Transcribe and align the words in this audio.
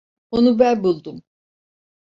Onu 0.31 0.59
ben 0.59 0.83
buldum. 0.83 1.23